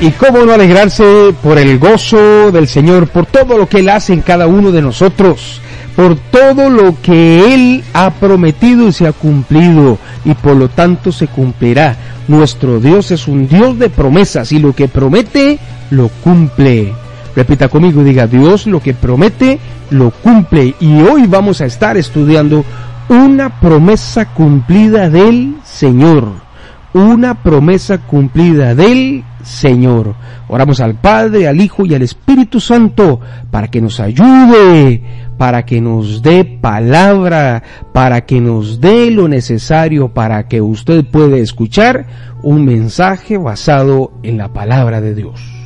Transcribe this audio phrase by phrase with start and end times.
[0.00, 4.12] Y cómo no alegrarse por el gozo del Señor, por todo lo que Él hace
[4.12, 5.60] en cada uno de nosotros,
[5.96, 11.10] por todo lo que Él ha prometido y se ha cumplido, y por lo tanto
[11.10, 11.96] se cumplirá.
[12.28, 15.58] Nuestro Dios es un Dios de promesas y lo que promete,
[15.90, 16.92] lo cumple.
[17.34, 19.58] Repita conmigo, diga, Dios lo que promete,
[19.90, 20.76] lo cumple.
[20.78, 22.64] Y hoy vamos a estar estudiando
[23.08, 26.47] una promesa cumplida del Señor.
[26.94, 30.14] Una promesa cumplida del Señor.
[30.48, 33.20] Oramos al Padre, al Hijo y al Espíritu Santo
[33.50, 35.02] para que nos ayude,
[35.36, 41.36] para que nos dé palabra, para que nos dé lo necesario para que usted pueda
[41.36, 42.06] escuchar
[42.42, 45.57] un mensaje basado en la palabra de Dios.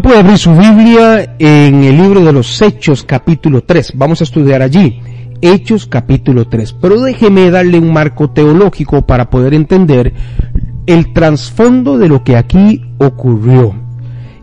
[0.00, 3.92] Puede abrir su Biblia en el libro de los Hechos capítulo 3.
[3.94, 5.00] Vamos a estudiar allí.
[5.40, 6.74] Hechos capítulo 3.
[6.74, 10.12] Pero déjeme darle un marco teológico para poder entender
[10.86, 13.74] el trasfondo de lo que aquí ocurrió.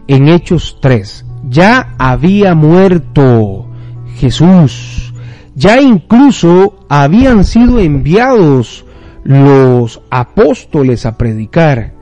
[0.08, 1.25] En Hechos 3.
[1.49, 3.67] Ya había muerto
[4.16, 5.14] Jesús.
[5.55, 8.86] Ya incluso habían sido enviados
[9.23, 11.94] los apóstoles a predicar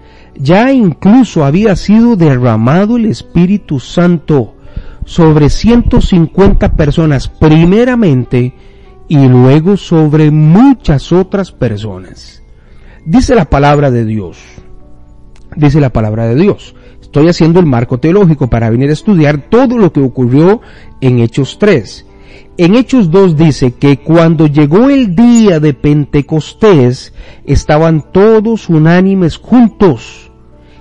[0.42, 4.56] ya incluso había sido derramado el Espíritu Santo
[5.06, 8.54] sobre 150 personas primeramente
[9.08, 12.42] y luego sobre muchas otras personas.
[13.06, 14.40] Dice la palabra de Dios.
[15.56, 16.76] Dice la palabra de Dios.
[17.02, 20.62] Estoy haciendo el marco teológico para venir a estudiar todo lo que ocurrió
[21.02, 22.08] en Hechos 3.
[22.58, 27.14] En Hechos 2 dice que cuando llegó el día de Pentecostés,
[27.46, 30.31] estaban todos unánimes juntos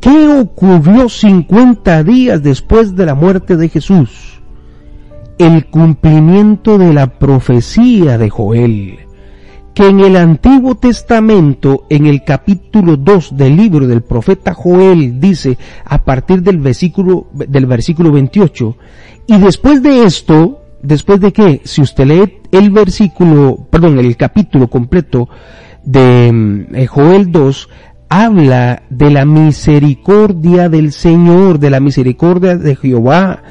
[0.00, 4.42] ¿Qué ocurrió 50 días después de la muerte de Jesús?
[5.38, 8.98] El cumplimiento de la profecía de Joel,
[9.74, 15.58] que en el Antiguo Testamento, en el capítulo 2 del libro del profeta Joel, dice
[15.84, 18.76] a partir del versículo, del versículo 28,
[19.26, 24.68] y después de esto, después de que, si usted lee el versículo, perdón, el capítulo
[24.68, 25.28] completo
[25.82, 27.68] de mm, eh, Joel 2,
[28.22, 33.42] habla de la misericordia del Señor, de la misericordia de Jehová.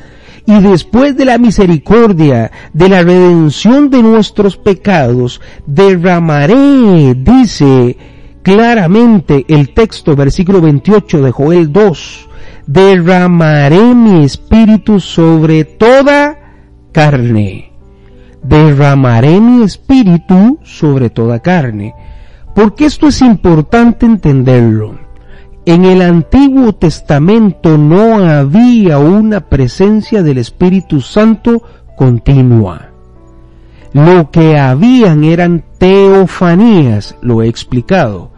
[0.46, 7.97] Y después de la misericordia, de la redención de nuestros pecados, derramaré, dice
[8.41, 12.30] claramente el texto, versículo 28 de Joel 2,
[12.66, 16.38] derramaré mi espíritu sobre toda
[16.94, 17.72] carne.
[18.41, 21.94] Derramaré mi espíritu sobre toda carne.
[22.55, 24.99] Porque esto es importante entenderlo.
[25.65, 31.63] En el Antiguo Testamento no había una presencia del Espíritu Santo
[31.95, 32.89] continua.
[33.93, 38.31] Lo que habían eran teofanías, lo he explicado.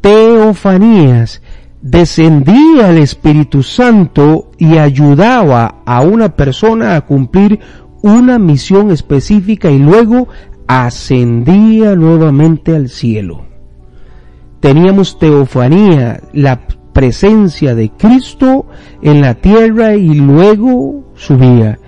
[0.00, 1.40] Teofanías
[1.82, 7.60] descendía el Espíritu Santo y ayudaba a una persona a cumplir
[8.02, 10.28] una misión específica y luego
[10.70, 13.44] ascendía nuevamente al cielo.
[14.60, 16.60] Teníamos teofanía, la
[16.92, 18.66] presencia de Cristo
[19.02, 21.80] en la tierra y luego subía.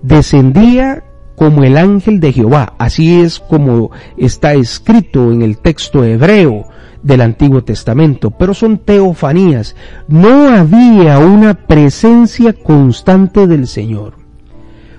[0.00, 1.04] Descendía
[1.36, 2.76] como el ángel de Jehová.
[2.78, 6.64] Así es como está escrito en el texto hebreo
[7.02, 9.76] del Antiguo Testamento, pero son teofanías.
[10.08, 14.14] No había una presencia constante del Señor.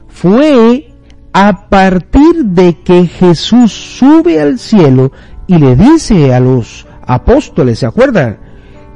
[0.07, 0.90] Fue
[1.33, 5.11] a partir de que Jesús sube al cielo
[5.47, 8.39] y le dice a los apóstoles, ¿se acuerdan?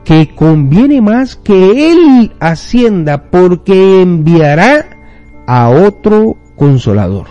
[0.04, 4.86] Que conviene más que Él ascienda porque enviará
[5.48, 7.28] a otro consolador.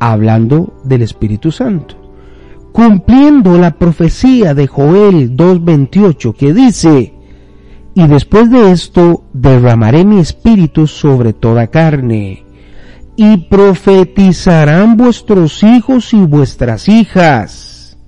[0.00, 1.96] Hablando del Espíritu Santo.
[2.72, 7.14] Cumpliendo la profecía de Joel 2.28 que dice,
[7.94, 12.44] y después de esto derramaré mi espíritu sobre toda carne
[13.20, 17.98] y profetizarán vuestros hijos y vuestras hijas.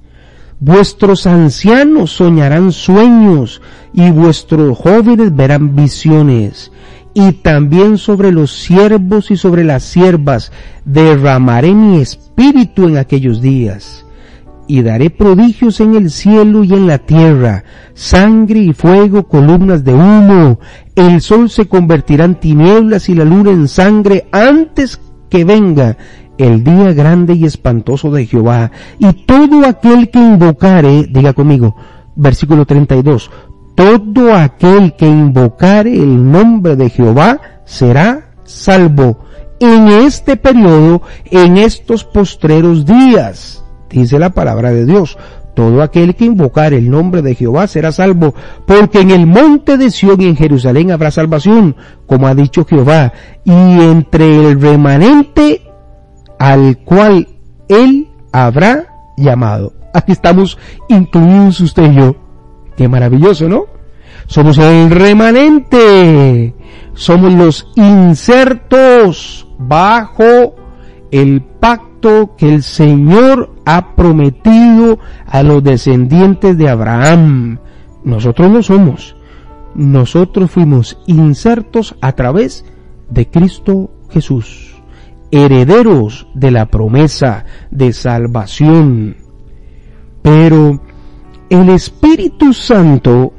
[0.61, 3.61] Vuestros ancianos soñarán sueños
[3.93, 6.71] y vuestros jóvenes verán visiones.
[7.13, 10.53] y también sobre los siervos y sobre las siervas
[10.85, 14.07] derramaré mi espíritu en aquellos días
[14.71, 19.93] y daré prodigios en el cielo y en la tierra, sangre y fuego, columnas de
[19.93, 20.61] humo,
[20.95, 25.97] el sol se convertirá en tinieblas y la luna en sangre antes que venga
[26.39, 28.71] el día grande y espantoso de Jehová,
[29.01, 31.75] y todo aquel que invocare, diga conmigo,
[32.15, 33.29] versículo 32,
[33.75, 39.19] todo aquel que invocare el nombre de Jehová será salvo
[39.59, 43.65] en este periodo, en estos postreros días
[43.99, 45.19] dice la palabra de Dios.
[45.55, 48.35] Todo aquel que invocar el nombre de Jehová será salvo,
[48.67, 51.77] porque en el monte de Sión y en Jerusalén habrá salvación,
[52.07, 53.13] como ha dicho Jehová,
[53.45, 55.63] y entre el remanente
[56.39, 57.27] al cual
[57.69, 59.75] él habrá llamado.
[59.93, 60.57] Aquí estamos
[60.89, 62.17] incluidos usted y yo.
[62.77, 63.67] Qué maravilloso, ¿no?
[64.27, 66.55] Somos el remanente.
[66.95, 70.55] Somos los insertos bajo
[71.11, 71.43] el
[72.01, 77.59] que el Señor ha prometido a los descendientes de Abraham.
[78.05, 79.17] Nosotros no somos.
[79.75, 82.65] Nosotros fuimos insertos a través
[83.11, 84.75] de Cristo Jesús,
[85.31, 89.17] herederos de la promesa de salvación.
[90.23, 90.83] Pero
[91.51, 93.33] el Espíritu Santo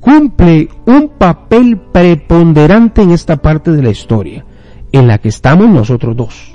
[0.00, 4.44] cumple un papel preponderante en esta parte de la historia,
[4.90, 6.53] en la que estamos nosotros dos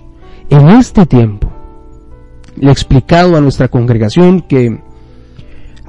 [0.49, 1.49] en este tiempo,
[2.55, 4.81] le he explicado a nuestra congregación que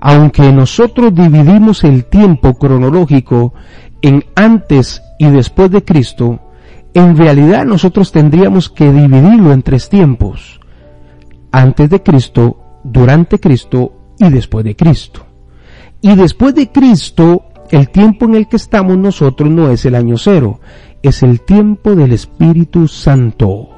[0.01, 3.53] aunque nosotros dividimos el tiempo cronológico
[4.01, 6.41] en antes y después de Cristo,
[6.95, 10.61] en realidad nosotros tendríamos que dividirlo en tres tiempos.
[11.53, 15.27] Antes de Cristo, durante Cristo y después de Cristo.
[16.01, 20.17] Y después de Cristo, el tiempo en el que estamos nosotros no es el año
[20.17, 20.61] cero,
[21.03, 23.70] es el tiempo del Espíritu Santo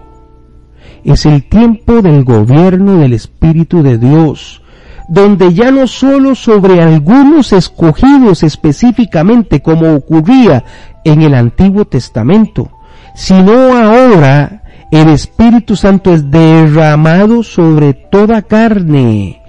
[1.05, 4.63] es el tiempo del gobierno del Espíritu de Dios,
[5.09, 10.65] donde ya no solo sobre algunos escogidos específicamente como ocurría
[11.05, 12.71] en el Antiguo Testamento,
[13.15, 19.43] sino ahora el Espíritu Santo es derramado sobre toda carne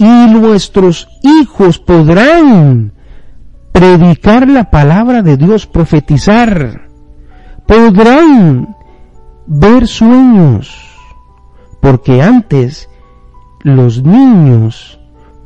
[0.00, 2.92] y nuestros hijos podrán
[3.70, 6.88] predicar la palabra de Dios, profetizar,
[7.66, 8.74] podrán
[9.46, 10.89] ver sueños,
[11.80, 12.88] porque antes
[13.62, 14.98] los niños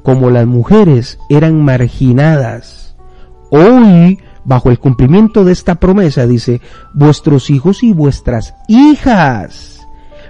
[0.02, 2.96] como las mujeres eran marginadas.
[3.50, 6.60] Hoy, bajo el cumplimiento de esta promesa, dice,
[6.92, 9.86] vuestros hijos y vuestras hijas.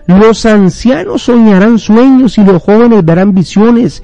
[0.06, 4.02] Los ancianos soñarán sueños y los jóvenes darán visiones.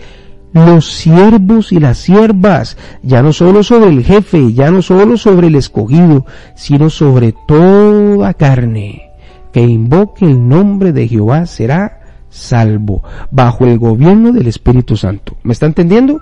[0.52, 5.47] Los siervos y las siervas, ya no solo sobre el jefe, ya no solo sobre
[5.47, 6.26] el escogido,
[6.56, 9.10] sino sobre toda carne
[9.52, 15.37] que invoque el nombre de Jehová será salvo, bajo el gobierno del Espíritu Santo.
[15.43, 16.20] ¿Me está entendiendo?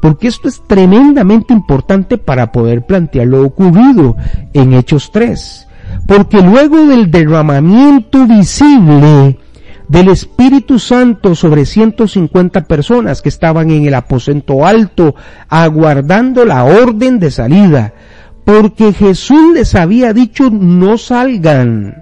[0.00, 4.16] Porque esto es tremendamente importante para poder plantear lo ocurrido
[4.52, 5.68] en Hechos 3.
[6.06, 9.38] Porque luego del derramamiento visible
[9.88, 15.14] del Espíritu Santo sobre 150 personas que estaban en el aposento alto
[15.48, 17.92] aguardando la orden de salida,
[18.44, 22.01] porque Jesús les había dicho no salgan,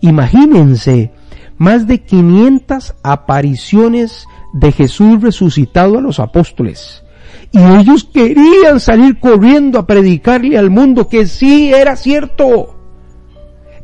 [0.00, 1.12] Imagínense,
[1.56, 7.02] más de 500 apariciones de Jesús resucitado a los apóstoles.
[7.50, 12.76] Y ellos querían salir corriendo a predicarle al mundo que sí era cierto,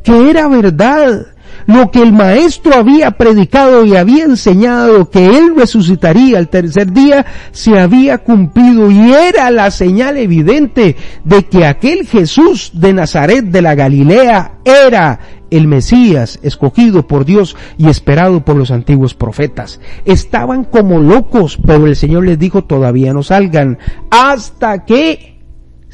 [0.02, 1.34] que era verdad,
[1.67, 7.27] lo que el maestro había predicado y había enseñado, que él resucitaría al tercer día,
[7.53, 13.63] se había cumplido y era la señal evidente de que aquel Jesús de Nazaret de
[13.63, 15.21] la Galilea era
[15.51, 19.81] el Mesías escogido por Dios y esperado por los antiguos profetas.
[20.05, 23.79] Estaban como locos, pero el Señor les dijo todavía no salgan
[24.11, 25.34] hasta que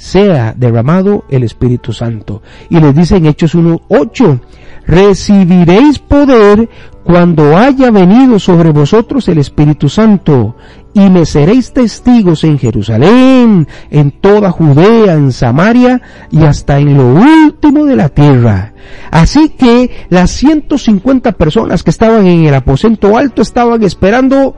[0.01, 2.41] sea derramado el Espíritu Santo.
[2.71, 4.41] Y les dice en Hechos 1.8,
[4.87, 6.71] recibiréis poder
[7.05, 10.57] cuando haya venido sobre vosotros el Espíritu Santo,
[10.95, 17.07] y me seréis testigos en Jerusalén, en toda Judea, en Samaria y hasta en lo
[17.07, 18.73] último de la tierra.
[19.11, 24.57] Así que las 150 personas que estaban en el aposento alto estaban esperando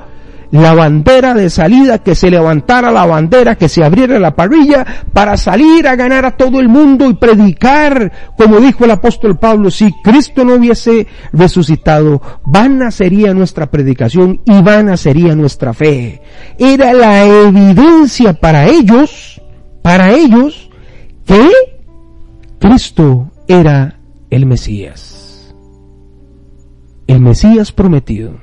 [0.53, 5.37] la bandera de salida, que se levantara la bandera, que se abriera la parrilla para
[5.39, 9.91] salir a ganar a todo el mundo y predicar, como dijo el apóstol Pablo, si
[10.05, 16.21] Cristo no hubiese resucitado, vana sería nuestra predicación y vana sería nuestra fe.
[16.59, 19.41] Era la evidencia para ellos,
[19.81, 20.71] para ellos,
[21.25, 21.49] que
[22.59, 25.55] Cristo era el Mesías,
[27.07, 28.35] el Mesías prometido.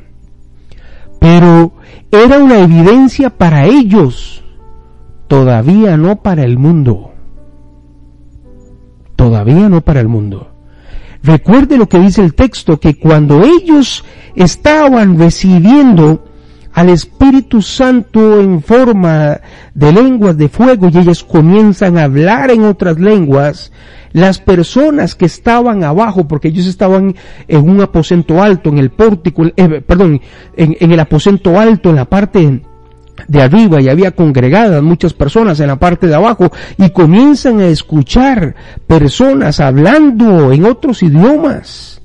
[1.19, 1.73] Pero
[2.11, 4.43] era una evidencia para ellos,
[5.27, 7.11] todavía no para el mundo.
[9.15, 10.47] Todavía no para el mundo.
[11.21, 16.28] Recuerde lo que dice el texto, que cuando ellos estaban recibiendo
[16.79, 19.41] al Espíritu Santo en forma
[19.73, 23.73] de lenguas de fuego y ellas comienzan a hablar en otras lenguas,
[24.13, 27.17] las personas que estaban abajo, porque ellos estaban
[27.49, 30.21] en un aposento alto, en el pórtico, eh, perdón,
[30.55, 32.61] en, el aposento alto, en la parte
[33.27, 37.67] de arriba y había congregadas muchas personas en la parte de abajo y comienzan a
[37.67, 38.55] escuchar
[38.87, 42.01] personas hablando en otros idiomas.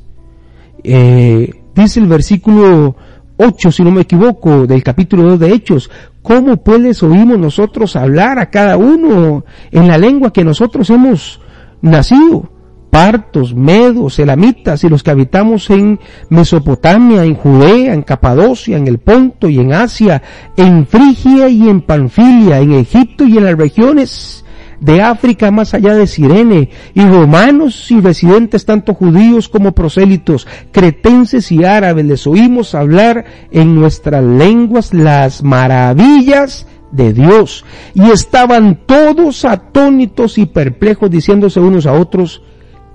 [0.83, 2.97] Eh, dice el versículo
[3.37, 5.91] 8, si no me equivoco, del capítulo 2 de Hechos,
[6.23, 11.41] ¿cómo puedes oímos nosotros hablar a cada uno en la lengua que nosotros hemos
[11.83, 12.51] nacido?
[12.95, 15.99] partos, medos, elamitas y los que habitamos en
[16.29, 20.23] Mesopotamia, en Judea, en Capadocia, en el Ponto y en Asia,
[20.57, 24.44] en Frigia y en Panfilia, en Egipto y en las regiones
[24.81, 31.51] de África más allá de Sirene, y romanos y residentes tanto judíos como prosélitos, cretenses
[31.53, 37.65] y árabes, les oímos hablar en nuestras lenguas las maravillas de Dios,
[37.95, 42.43] y estaban todos atónitos y perplejos diciéndose unos a otros,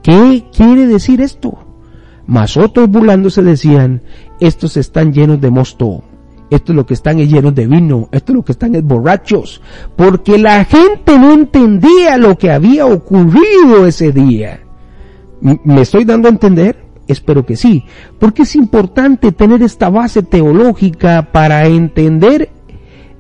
[0.01, 1.57] ¿Qué quiere decir esto?
[2.25, 4.01] Mas otros burlándose decían,
[4.39, 6.03] estos están llenos de mosto,
[6.50, 9.62] esto es lo que están llenos de vino, esto es lo que están es borrachos,
[9.96, 14.62] porque la gente no entendía lo que había ocurrido ese día.
[15.41, 16.86] ¿Me estoy dando a entender?
[17.08, 17.84] Espero que sí,
[18.20, 22.50] porque es importante tener esta base teológica para entender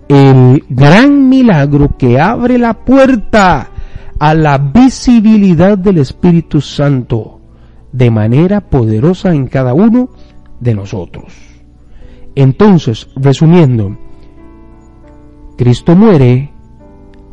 [0.07, 3.69] el gran milagro que abre la puerta
[4.19, 7.39] a la visibilidad del Espíritu Santo
[7.91, 10.09] de manera poderosa en cada uno
[10.59, 11.48] de nosotros.
[12.35, 13.97] Entonces, resumiendo,
[15.57, 16.51] Cristo muere,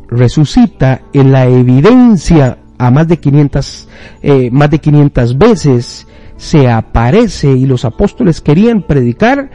[0.07, 3.89] resucita en la evidencia a más de 500,
[4.21, 9.49] eh, más de 500 veces, se aparece y los apóstoles querían predicar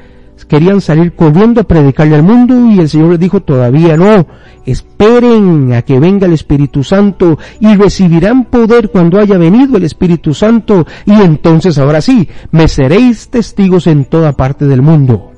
[0.47, 4.27] querían salir corriendo a predicarle al mundo y el Señor les dijo todavía no,
[4.67, 10.35] esperen a que venga el Espíritu Santo y recibirán poder cuando haya venido el Espíritu
[10.35, 15.32] Santo y entonces ahora sí, me seréis testigos en toda parte del mundo.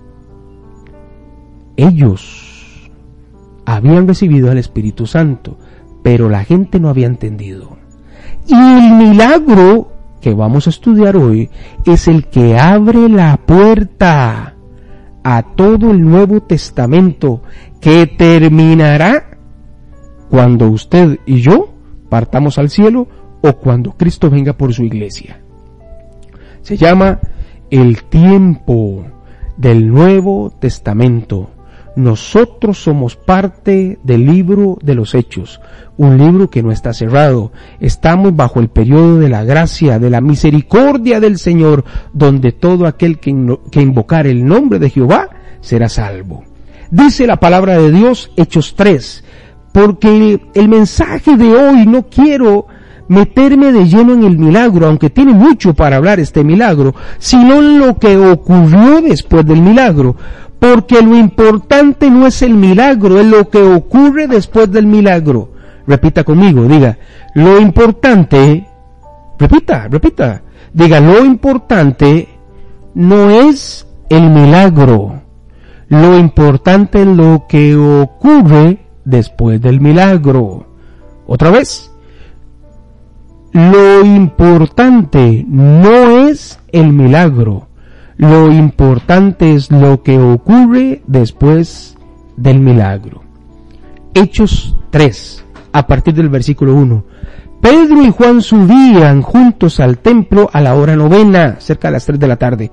[1.77, 2.91] Ellos
[3.67, 5.59] habían recibido al Espíritu Santo,
[6.03, 7.79] pero la gente no había entendido.
[8.47, 11.51] Y el milagro que vamos a estudiar hoy
[11.85, 14.55] es el que abre la puerta
[15.23, 17.43] a todo el Nuevo Testamento
[17.81, 19.39] que terminará
[20.31, 21.73] cuando usted y yo
[22.09, 23.09] partamos al cielo
[23.43, 25.41] o cuando Cristo venga por su iglesia.
[26.63, 27.21] Se llama
[27.71, 29.05] el tiempo
[29.57, 31.51] del Nuevo Testamento.
[31.97, 35.61] Nosotros somos parte del libro de los hechos,
[35.97, 37.53] un libro que no está cerrado.
[37.79, 43.21] Estamos bajo el periodo de la gracia, de la misericordia del Señor, donde todo aquel
[43.21, 46.43] que, invocar el nombre de Jehová será salvo.
[46.91, 49.25] Dice la palabra de Dios, Hechos 3,
[49.73, 52.67] porque el mensaje de hoy no quiero
[53.07, 57.79] meterme de lleno en el milagro, aunque tiene mucho para hablar este milagro, sino en
[57.79, 60.17] lo que ocurrió después del milagro
[60.65, 65.51] porque lo importante no es el milagro, es lo que ocurre después del milagro.
[65.87, 66.97] Repita conmigo, diga,
[67.35, 68.67] lo importante,
[69.39, 70.41] repita, repita,
[70.73, 72.29] diga, lo importante
[72.95, 75.21] no es el milagro,
[75.89, 80.67] lo importante es lo que ocurre después del milagro.
[81.27, 81.91] Otra vez,
[83.53, 87.69] lo importante no es el milagro,
[88.17, 91.97] lo importante es lo que ocurre después
[92.37, 93.23] del milagro.
[94.15, 97.05] Hechos 3, a partir del versículo 1.
[97.61, 102.19] Pedro y Juan subían juntos al templo a la hora novena, cerca de las 3
[102.19, 102.71] de la tarde.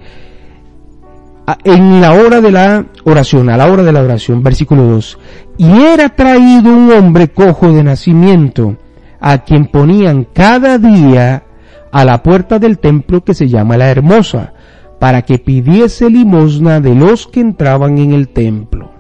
[1.64, 5.18] En la hora de la oración, a la hora de la oración, versículo 2.
[5.58, 8.78] Y era traído un hombre cojo de nacimiento,
[9.20, 11.44] a quien ponían cada día
[11.92, 14.54] a la puerta del templo que se llama la Hermosa,
[15.02, 18.92] para que pidiese limosna de los que entraban en el templo.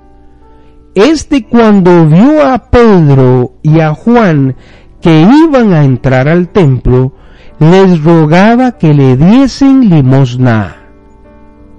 [0.95, 4.55] Este cuando vio a Pedro y a Juan
[4.99, 7.13] que iban a entrar al templo,
[7.59, 10.75] les rogaba que le diesen limosna.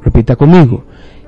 [0.04, 0.84] Repita conmigo.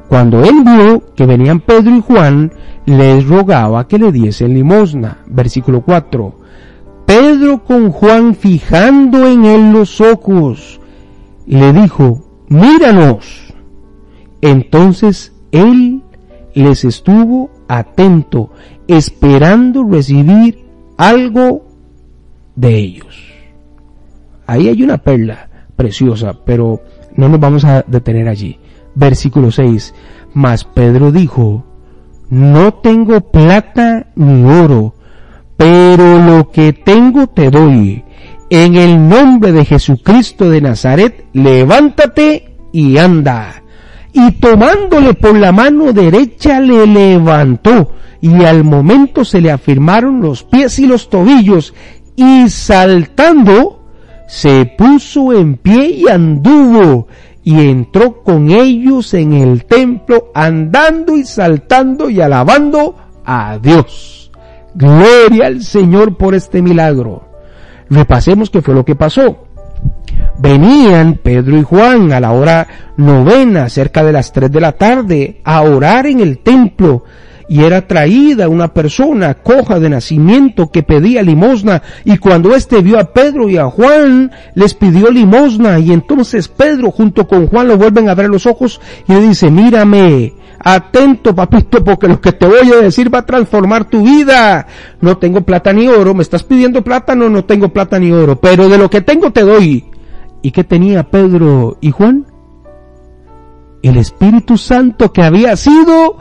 [0.08, 2.52] Cuando él vio que venían Pedro y Juan,
[2.86, 5.18] les rogaba que le diesen limosna.
[5.26, 6.38] Versículo 4.
[7.06, 10.80] Pedro con Juan fijando en él los ojos,
[11.44, 12.24] le dijo,
[12.54, 13.54] míranos.
[14.40, 16.02] Entonces él
[16.54, 18.50] les estuvo atento,
[18.86, 20.64] esperando recibir
[20.96, 21.66] algo
[22.54, 23.34] de ellos.
[24.46, 26.80] Ahí hay una perla preciosa, pero
[27.16, 28.58] no nos vamos a detener allí.
[28.94, 29.94] Versículo 6.
[30.34, 31.64] Mas Pedro dijo,
[32.30, 34.94] no tengo plata ni oro,
[35.56, 38.04] pero lo que tengo te doy.
[38.50, 43.62] En el nombre de Jesucristo de Nazaret, levántate y anda.
[44.12, 50.44] Y tomándole por la mano derecha le levantó, y al momento se le afirmaron los
[50.44, 51.74] pies y los tobillos,
[52.16, 53.82] y saltando,
[54.28, 57.08] se puso en pie y anduvo,
[57.42, 64.30] y entró con ellos en el templo, andando y saltando y alabando a Dios.
[64.74, 67.33] Gloria al Señor por este milagro.
[67.90, 69.46] Repasemos qué fue lo que pasó.
[70.38, 75.40] Venían Pedro y Juan a la hora novena, cerca de las tres de la tarde,
[75.44, 77.04] a orar en el templo
[77.48, 82.98] y era traída una persona coja de nacimiento que pedía limosna y cuando éste vio
[82.98, 87.76] a Pedro y a Juan les pidió limosna y entonces Pedro junto con Juan lo
[87.76, 90.32] vuelven a ver los ojos y le dice mírame
[90.64, 94.66] atento papito porque lo que te voy a decir va a transformar tu vida
[95.00, 98.36] no tengo plata ni oro me estás pidiendo plata no no tengo plata ni oro
[98.36, 99.84] pero de lo que tengo te doy
[100.42, 102.26] ¿y qué tenía Pedro y Juan?
[103.84, 106.16] el Espíritu Santo que había sido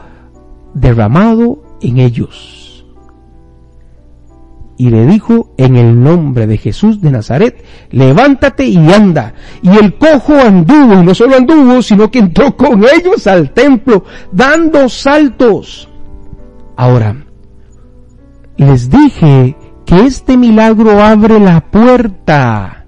[0.74, 2.63] derramado en ellos.
[4.84, 9.32] Y le dijo, en el nombre de Jesús de Nazaret, levántate y anda.
[9.62, 14.04] Y el cojo anduvo, y no solo anduvo, sino que entró con ellos al templo,
[14.30, 15.88] dando saltos.
[16.76, 17.16] Ahora,
[18.58, 22.84] les dije que este milagro abre la puerta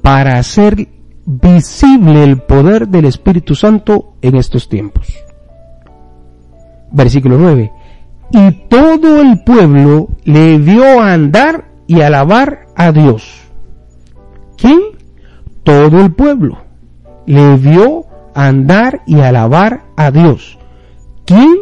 [0.00, 0.88] para hacer
[1.26, 5.06] visible el poder del Espíritu Santo en estos tiempos.
[6.92, 7.72] Versículo 9.
[8.30, 13.42] Y todo el pueblo le vio andar y alabar a Dios.
[14.56, 14.80] ¿Quién?
[15.62, 16.58] Todo el pueblo
[17.26, 20.58] le vio andar y alabar a Dios.
[21.24, 21.56] ¿Quién?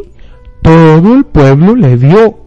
[0.61, 2.39] Todo el pueblo le vio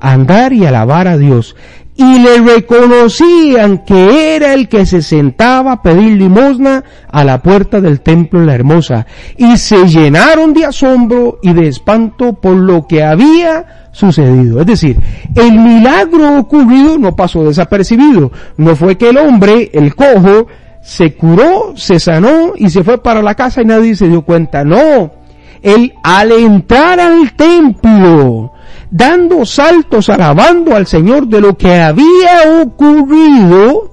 [0.00, 1.56] andar y alabar a Dios
[1.94, 7.80] y le reconocían que era el que se sentaba a pedir limosna a la puerta
[7.80, 13.02] del templo la hermosa, y se llenaron de asombro y de espanto por lo que
[13.02, 14.60] había sucedido.
[14.60, 14.98] Es decir,
[15.34, 20.46] el milagro ocurrido no pasó desapercibido, no fue que el hombre, el cojo,
[20.80, 24.64] se curó, se sanó y se fue para la casa y nadie se dio cuenta,
[24.64, 25.12] no,
[25.62, 28.52] él al entrar al templo,
[28.92, 33.90] dando saltos, alabando al Señor de lo que había ocurrido,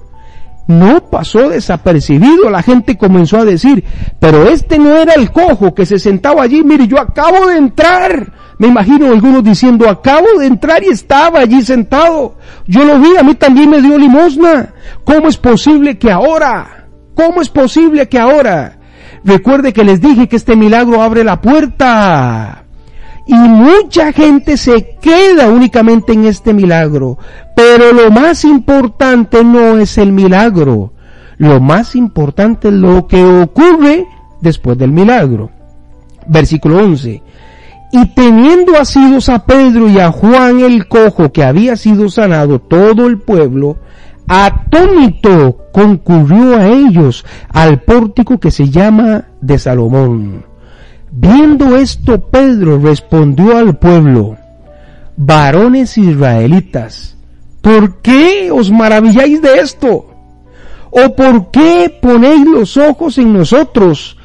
[0.68, 2.50] no pasó desapercibido.
[2.50, 3.84] La gente comenzó a decir,
[4.20, 6.64] pero este no era el cojo que se sentaba allí.
[6.64, 8.34] Mire, yo acabo de entrar.
[8.60, 12.36] Me imagino algunos diciendo, acabo de entrar y estaba allí sentado.
[12.68, 14.74] Yo lo vi, a mí también me dio limosna.
[15.06, 16.88] ¿Cómo es posible que ahora?
[17.16, 18.80] ¿Cómo es posible que ahora?
[19.24, 22.66] Recuerde que les dije que este milagro abre la puerta
[23.30, 27.20] y mucha gente se queda únicamente en este milagro.
[27.56, 30.94] Pero lo más importante no es el milagro.
[31.38, 34.08] Lo más importante es lo que ocurre
[34.42, 35.52] después del milagro.
[36.26, 37.22] Versículo 11.
[37.92, 43.06] Y teniendo asidos a Pedro y a Juan el cojo que había sido sanado todo
[43.06, 43.78] el pueblo,
[44.28, 50.49] atónito concurrió a ellos al pórtico que se llama de Salomón
[51.12, 54.38] Viendo esto, Pedro respondió al pueblo,
[55.18, 57.18] varones israelitas,
[57.62, 60.06] ¿por qué os maravilláis de esto?
[60.92, 64.18] ¿O por qué ponéis los ojos en nosotros,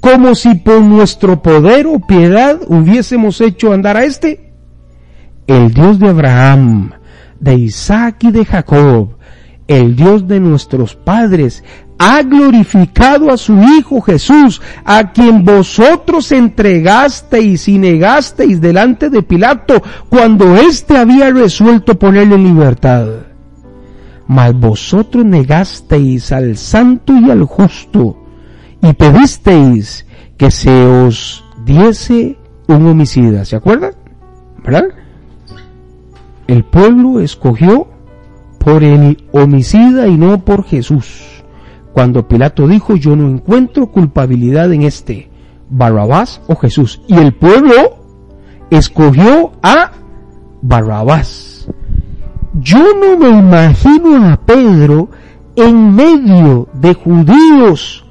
[0.00, 4.52] como si por nuestro poder o piedad hubiésemos hecho andar a este?
[5.46, 6.92] El Dios de Abraham,
[7.38, 9.16] de Isaac y de Jacob,
[9.68, 11.64] el Dios de nuestros padres,
[12.04, 19.80] ha glorificado a su Hijo Jesús, a quien vosotros entregasteis y negasteis delante de Pilato
[20.08, 23.06] cuando éste había resuelto ponerle en libertad.
[24.26, 28.18] Mas vosotros negasteis al santo y al justo
[28.82, 30.04] y pedisteis
[30.36, 32.36] que se os diese
[32.66, 33.44] un homicida.
[33.44, 33.92] ¿Se acuerdan?
[34.64, 34.86] ¿Verdad?
[36.48, 37.86] El pueblo escogió
[38.58, 41.31] por el homicida y no por Jesús
[41.92, 45.30] cuando Pilato dijo, yo no encuentro culpabilidad en este,
[45.68, 47.00] Barrabás o Jesús.
[47.06, 47.72] Y el pueblo
[48.70, 49.92] escogió a
[50.62, 51.68] Barrabás.
[52.54, 55.08] yo no me imagino a Pedro
[55.56, 58.04] en medio de judíos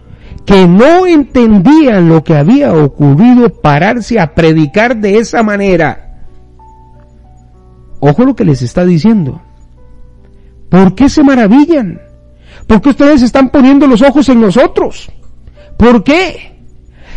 [0.46, 6.18] que no entendían lo que había ocurrido pararse a predicar de esa manera.
[8.00, 9.42] Ojo lo que les está diciendo.
[10.70, 12.02] ¿Por qué se maravillan?
[12.72, 15.12] ¿Por qué ustedes están poniendo los ojos en nosotros?
[15.76, 16.54] ¿Por qué?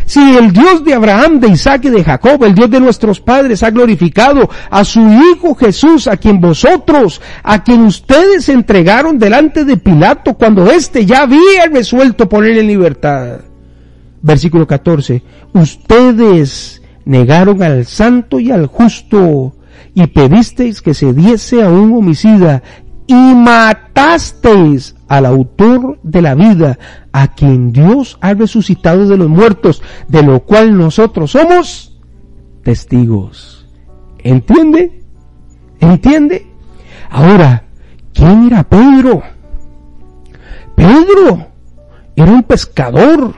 [0.05, 3.63] Si el Dios de Abraham, de Isaac y de Jacob, el Dios de nuestros padres,
[3.63, 9.77] ha glorificado a su Hijo Jesús, a quien vosotros, a quien ustedes entregaron delante de
[9.77, 13.39] Pilato cuando éste ya había resuelto poner en libertad.
[14.21, 15.23] Versículo 14.
[15.53, 19.55] Ustedes negaron al santo y al justo
[19.93, 22.61] y pedisteis que se diese a un homicida
[23.07, 26.79] y matasteis al autor de la vida,
[27.11, 31.99] a quien Dios ha resucitado de los muertos, de lo cual nosotros somos
[32.63, 33.67] testigos.
[34.19, 35.03] ¿Entiende?
[35.79, 36.47] ¿Entiende?
[37.09, 37.63] Ahora,
[38.13, 39.21] ¿quién era Pedro?
[40.75, 41.47] Pedro
[42.15, 43.33] era un pescador.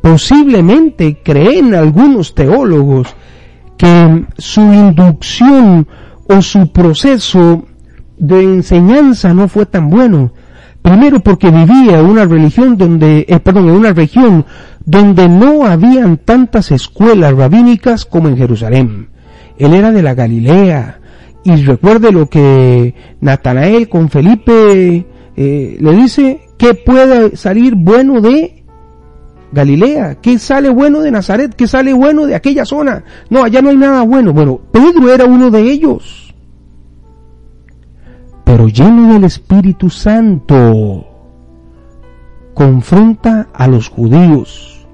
[0.00, 3.08] Posiblemente creen algunos teólogos
[3.76, 5.88] que su inducción
[6.28, 7.64] o su proceso
[8.18, 10.32] de enseñanza no fue tan bueno.
[10.82, 14.44] Primero porque vivía en una religión donde, eh, perdón, en una región
[14.84, 19.08] donde no habían tantas escuelas rabínicas como en Jerusalén.
[19.58, 21.00] Él era de la Galilea.
[21.44, 28.64] Y recuerde lo que Natanael con Felipe eh, le dice, ¿qué puede salir bueno de
[29.52, 30.16] Galilea?
[30.20, 31.54] ¿Qué sale bueno de Nazaret?
[31.54, 33.04] ¿Qué sale bueno de aquella zona?
[33.30, 34.32] No, allá no hay nada bueno.
[34.32, 36.25] Bueno, Pedro era uno de ellos
[38.46, 41.04] pero lleno del Espíritu Santo,
[42.54, 44.86] confronta a los judíos.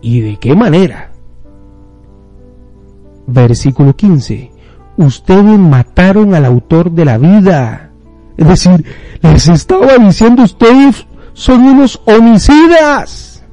[0.00, 1.12] ¿Y de qué manera?
[3.26, 4.50] Versículo 15.
[4.96, 7.90] Ustedes mataron al autor de la vida.
[8.38, 8.86] Es decir,
[9.20, 13.44] les estaba diciendo ustedes son unos homicidas.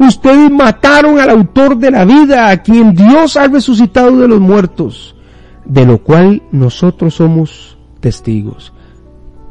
[0.00, 5.14] Ustedes mataron al autor de la vida, a quien Dios ha resucitado de los muertos,
[5.64, 8.72] de lo cual nosotros somos testigos.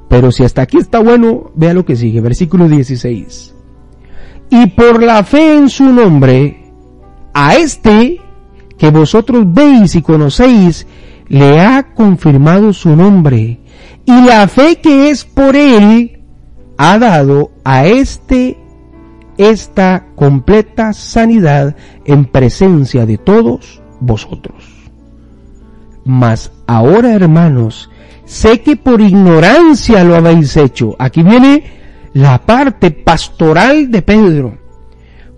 [0.07, 3.55] Pero si hasta aquí está bueno, vea lo que sigue, versículo 16.
[4.49, 6.71] Y por la fe en su nombre,
[7.33, 8.19] a este
[8.77, 10.88] que vosotros veis y conocéis,
[11.27, 13.59] le ha confirmado su nombre.
[14.05, 16.19] Y la fe que es por él,
[16.77, 18.57] ha dado a este
[19.38, 24.63] esta completa sanidad en presencia de todos vosotros.
[26.05, 27.89] Mas ahora, hermanos,
[28.29, 30.95] sé que por ignorancia lo habéis hecho.
[30.99, 31.63] Aquí viene
[32.13, 34.57] la parte pastoral de Pedro,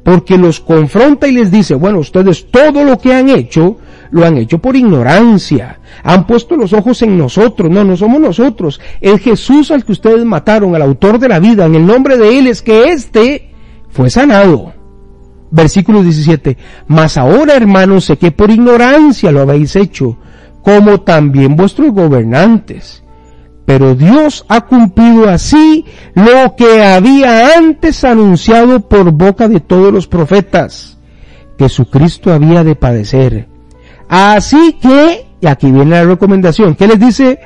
[0.03, 3.77] porque los confronta y les dice, bueno, ustedes todo lo que han hecho,
[4.11, 8.81] lo han hecho por ignorancia, han puesto los ojos en nosotros, no, no somos nosotros,
[8.99, 12.39] el Jesús al que ustedes mataron, al autor de la vida, en el nombre de
[12.39, 13.53] Él es que éste
[13.89, 14.73] fue sanado.
[15.49, 20.17] Versículo 17, mas ahora hermanos sé que por ignorancia lo habéis hecho,
[20.63, 23.03] como también vuestros gobernantes.
[23.65, 30.07] Pero Dios ha cumplido así lo que había antes anunciado por boca de todos los
[30.07, 30.97] profetas,
[31.57, 33.47] que su Cristo había de padecer.
[34.09, 37.39] Así que, y aquí viene la recomendación, ¿qué les dice?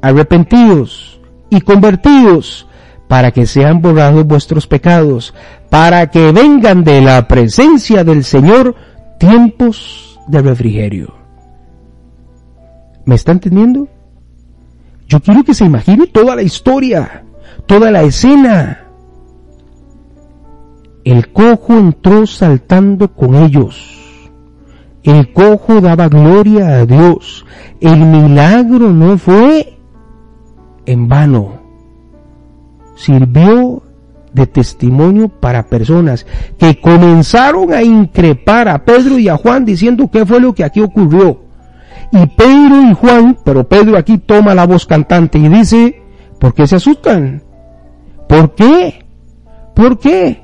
[0.00, 2.66] Arrepentidos y convertidos
[3.08, 5.34] para que sean borrados vuestros pecados,
[5.70, 8.74] para que vengan de la presencia del Señor
[9.18, 11.25] tiempos de refrigerio.
[13.06, 13.88] ¿Me está entendiendo?
[15.08, 17.24] Yo quiero que se imagine toda la historia,
[17.66, 18.84] toda la escena.
[21.04, 24.28] El cojo entró saltando con ellos.
[25.04, 27.46] El cojo daba gloria a Dios.
[27.80, 29.78] El milagro no fue
[30.84, 31.60] en vano.
[32.96, 33.84] Sirvió
[34.32, 36.26] de testimonio para personas
[36.58, 40.80] que comenzaron a increpar a Pedro y a Juan diciendo qué fue lo que aquí
[40.80, 41.45] ocurrió.
[42.12, 46.02] Y Pedro y Juan, pero Pedro aquí toma la voz cantante y dice,
[46.38, 47.42] ¿por qué se asustan?
[48.28, 49.04] ¿Por qué?
[49.74, 50.42] ¿Por qué?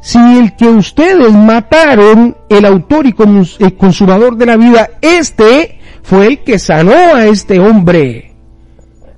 [0.00, 6.38] Si el que ustedes mataron, el autor y consumador de la vida, este fue el
[6.42, 8.34] que sanó a este hombre.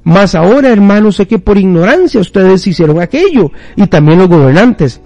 [0.04, 5.00] Mas ahora, hermanos, sé que por ignorancia ustedes hicieron aquello, y también los gobernantes.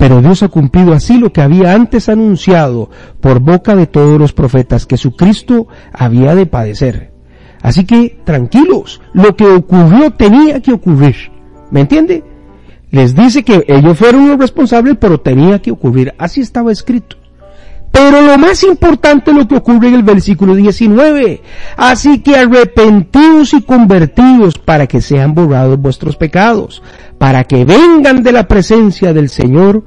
[0.00, 2.88] Pero Dios ha cumplido así lo que había antes anunciado
[3.20, 7.12] por boca de todos los profetas, que su Cristo había de padecer.
[7.60, 11.16] Así que tranquilos, lo que ocurrió tenía que ocurrir.
[11.70, 12.24] ¿Me entiende?
[12.90, 16.14] Les dice que ellos fueron los responsables, pero tenía que ocurrir.
[16.16, 17.16] Así estaba escrito.
[17.90, 21.42] Pero lo más importante es lo que ocurre en el versículo 19.
[21.76, 26.82] Así que arrepentidos y convertidos para que sean borrados vuestros pecados,
[27.18, 29.84] para que vengan de la presencia del Señor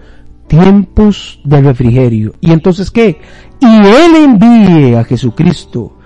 [0.47, 2.33] tiempos de refrigerio.
[2.41, 3.19] ¿Y entonces qué?
[3.59, 5.97] Y Él envíe a Jesucristo,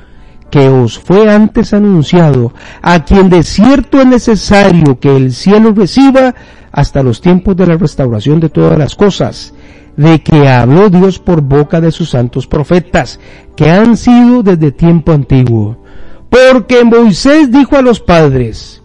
[0.49, 6.35] que os fue antes anunciado, a quien de cierto es necesario que el cielo reciba
[6.77, 9.51] hasta los tiempos de la restauración de todas las cosas,
[9.95, 13.19] de que habló Dios por boca de sus santos profetas,
[13.55, 15.83] que han sido desde tiempo antiguo.
[16.29, 18.83] Porque Moisés dijo a los padres,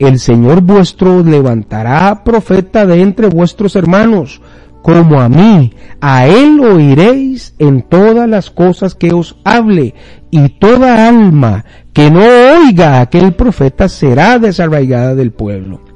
[0.00, 4.42] el Señor vuestro levantará profeta de entre vuestros hermanos,
[4.82, 9.94] como a mí, a él oiréis en todas las cosas que os hable,
[10.32, 15.89] y toda alma que no oiga a aquel profeta será desarraigada del pueblo.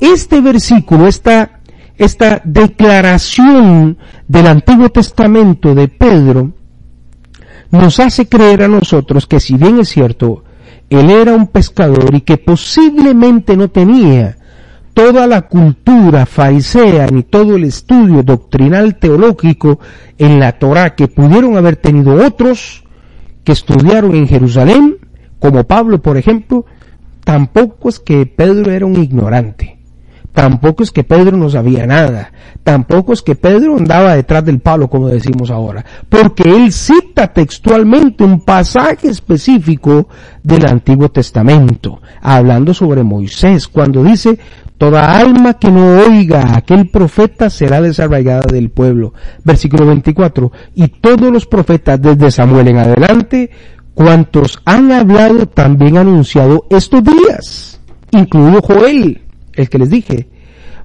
[0.00, 1.60] Este versículo, esta,
[1.96, 6.52] esta declaración del Antiguo Testamento de Pedro,
[7.70, 10.42] nos hace creer a nosotros que si bien es cierto,
[10.88, 14.38] él era un pescador y que posiblemente no tenía
[14.94, 19.78] toda la cultura farisea ni todo el estudio doctrinal teológico
[20.18, 22.84] en la Torá que pudieron haber tenido otros
[23.44, 24.96] que estudiaron en Jerusalén,
[25.38, 26.66] como Pablo por ejemplo,
[27.24, 29.79] tampoco es que Pedro era un ignorante.
[30.32, 32.32] Tampoco es que Pedro no sabía nada.
[32.62, 35.84] Tampoco es que Pedro andaba detrás del palo, como decimos ahora.
[36.08, 40.08] Porque él cita textualmente un pasaje específico
[40.42, 44.38] del Antiguo Testamento, hablando sobre Moisés, cuando dice,
[44.80, 49.12] Toda alma que no oiga a aquel profeta será desarraigada del pueblo.
[49.44, 50.50] Versículo 24.
[50.74, 53.50] Y todos los profetas desde Samuel en adelante,
[53.92, 57.78] cuantos han hablado, también han anunciado estos días,
[58.12, 59.20] incluido Joel
[59.60, 60.28] el que les dije.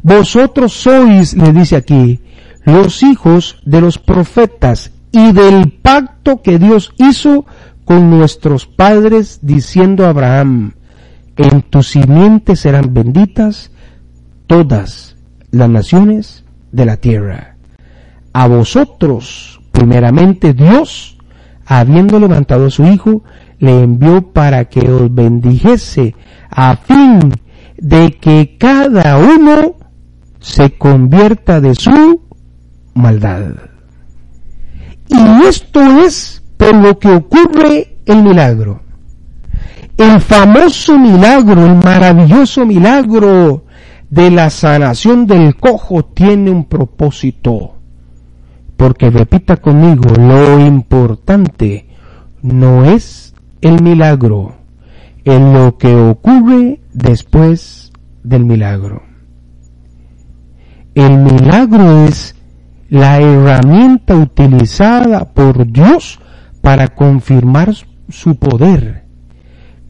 [0.02, 2.20] Vosotros sois, le dice aquí,
[2.64, 7.46] los hijos de los profetas y del pacto que Dios hizo
[7.86, 10.74] con nuestros padres, diciendo a Abraham,
[11.38, 13.72] en tu simiente serán benditas
[14.48, 15.16] todas
[15.52, 17.56] las naciones de la tierra.
[18.34, 21.18] A vosotros, primeramente Dios,
[21.66, 23.24] habiendo levantado a su Hijo,
[23.60, 26.16] le envió para que os bendijese,
[26.50, 27.32] a fin
[27.78, 29.76] de que cada uno
[30.40, 32.22] se convierta de su
[32.94, 33.54] maldad.
[35.08, 38.82] Y esto es por lo que ocurre el milagro.
[39.98, 43.66] El famoso milagro, el maravilloso milagro
[44.10, 47.76] de la sanación del cojo tiene un propósito.
[48.76, 51.88] Porque repita conmigo, lo importante
[52.42, 54.56] no es el milagro,
[55.24, 57.92] en lo que ocurre después
[58.24, 59.04] del milagro.
[60.96, 62.36] El milagro es
[62.90, 66.20] la herramienta utilizada por Dios
[66.62, 67.74] para confirmar
[68.10, 69.04] su poder.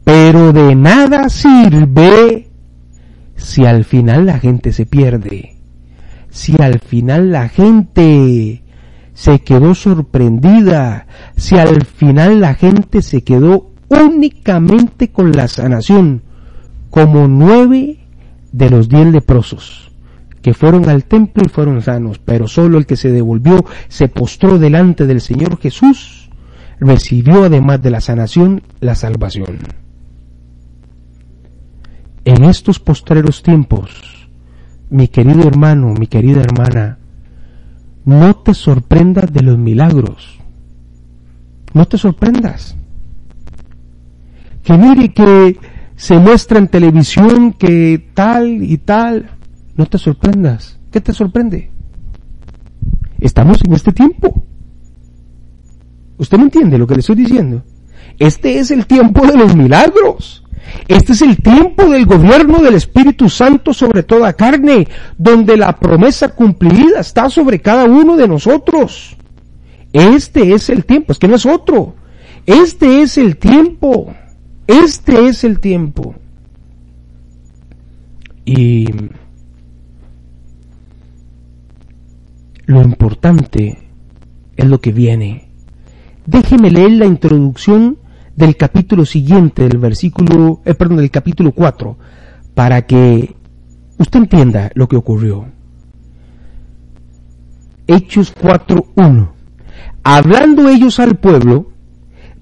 [0.04, 2.50] Pero de nada sirve
[3.36, 5.58] si al final la gente se pierde.
[6.30, 8.64] Si al final la gente
[9.14, 11.06] se quedó sorprendida.
[11.38, 16.24] Si al final la gente se quedó únicamente con la sanación,
[16.96, 17.98] como nueve
[18.54, 19.92] de los diez leprosos
[20.42, 24.58] que fueron al templo y fueron sanos, pero solo el que se devolvió se postró
[24.60, 26.30] delante del Señor Jesús,
[26.80, 29.58] recibió además de la sanación la salvación.
[32.24, 34.30] En estos postreros tiempos,
[34.90, 36.98] mi querido hermano, mi querida hermana,
[38.06, 40.40] no te sorprendas de los milagros.
[41.74, 42.78] No te sorprendas
[44.66, 45.58] que mire que
[45.96, 49.32] se muestra en televisión que tal y tal,
[49.76, 50.80] no te sorprendas.
[50.92, 51.72] ¿Qué te sorprende?
[53.20, 54.44] Estamos en este tiempo.
[56.18, 57.64] ¿Usted me entiende lo que le estoy diciendo?
[58.20, 60.44] Este es el tiempo de los milagros.
[60.88, 66.30] Este es el tiempo del gobierno del Espíritu Santo sobre toda carne, donde la promesa
[66.30, 69.16] cumplida está sobre cada uno de nosotros.
[69.94, 71.96] Este es el tiempo, es que no es otro.
[72.46, 74.14] Este es el tiempo.
[74.68, 76.16] Este es el tiempo.
[78.46, 78.88] Y
[82.66, 83.78] lo importante
[84.56, 85.50] es lo que viene.
[86.26, 87.98] Déjeme leer la introducción
[88.36, 91.98] del capítulo siguiente, del versículo, eh, perdón, del capítulo 4,
[92.54, 93.36] para que
[93.98, 95.46] usted entienda lo que ocurrió.
[97.88, 99.30] Hechos 4.1.
[100.04, 101.72] Hablando ellos al pueblo,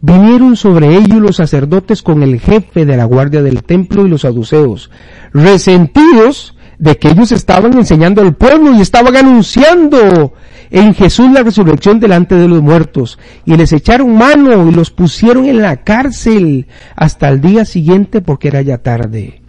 [0.04, 4.22] vinieron sobre ellos los sacerdotes con el jefe de la guardia del templo y los
[4.22, 4.92] saduceos,
[5.34, 10.34] resentidos de que ellos estaban enseñando al pueblo y estaban anunciando
[10.72, 15.46] en Jesús la resurrección delante de los muertos, y les echaron mano y los pusieron
[15.46, 19.42] en la cárcel hasta el día siguiente porque era ya tarde.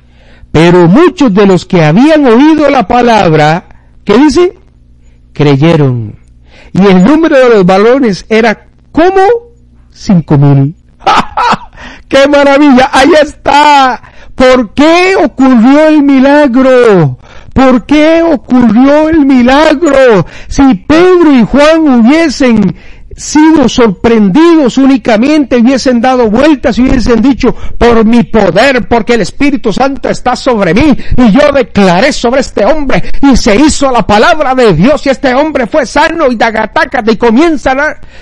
[0.53, 4.57] Pero muchos de los que habían oído la palabra, ¿qué dice?
[5.33, 6.15] Creyeron.
[6.73, 9.44] Y el número de los balones era como
[9.95, 10.75] cinco mil.
[12.09, 12.91] ¡Qué maravilla!
[12.93, 14.03] Ahí está.
[14.35, 17.19] ¿Por qué ocurrió el milagro?
[17.53, 20.27] ¿Por qué ocurrió el milagro?
[20.49, 22.75] Si Pedro y Juan hubiesen
[23.17, 29.73] sido sorprendidos únicamente, hubiesen dado vueltas y hubiesen dicho, por mi poder, porque el Espíritu
[29.73, 34.55] Santo está sobre mí, y yo declaré sobre este hombre, y se hizo la palabra
[34.55, 37.75] de Dios, y este hombre fue sano, y dagatácate, y comienza,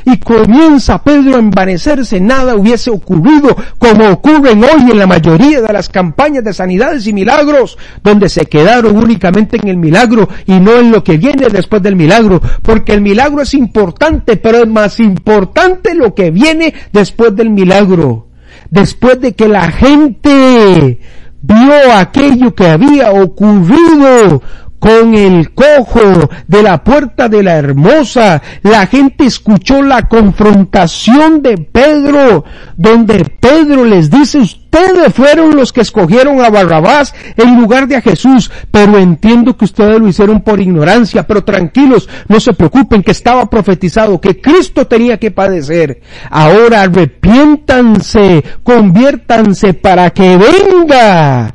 [0.05, 5.73] y comienza Pedro a envanecerse, nada hubiese ocurrido, como ocurren hoy en la mayoría de
[5.73, 10.77] las campañas de sanidades y milagros, donde se quedaron únicamente en el milagro, y no
[10.79, 14.99] en lo que viene después del milagro, porque el milagro es importante, pero es más
[14.99, 18.27] importante lo que viene después del milagro.
[18.68, 20.99] Después de que la gente
[21.40, 24.42] vio aquello que había ocurrido
[24.83, 28.42] con el cojo de la puerta de la hermosa.
[28.62, 32.45] La gente escuchó la confrontación de Pedro,
[32.77, 38.01] donde Pedro les dice, ustedes fueron los que escogieron a Barrabás en lugar de a
[38.01, 43.12] Jesús, pero entiendo que ustedes lo hicieron por ignorancia, pero tranquilos, no se preocupen que
[43.12, 46.01] estaba profetizado que Cristo tenía que padecer.
[46.29, 51.55] Ahora arrepiéntanse, conviértanse para que venga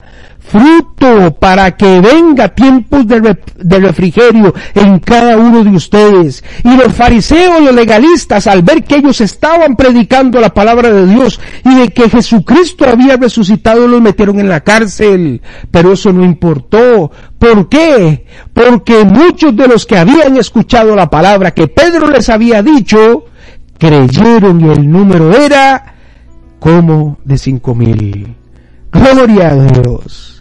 [0.50, 6.44] fruto para que venga tiempos de, refrigerio en cada uno de ustedes.
[6.64, 11.40] Y los fariseos, los legalistas, al ver que ellos estaban predicando la palabra de Dios
[11.66, 15.42] y de que Jesucristo había resucitado, los metieron en la cárcel.
[15.70, 17.12] Pero eso no importó.
[17.38, 18.26] ¿Por qué?
[18.54, 23.26] Porque muchos de los que habían escuchado la palabra que Pedro les había dicho,
[23.78, 25.96] creyeron y el número era
[26.60, 28.36] como de cinco mil.
[28.92, 30.37] Gloria a Dios.